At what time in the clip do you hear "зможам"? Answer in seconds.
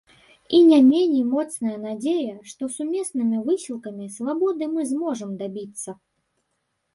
4.95-5.37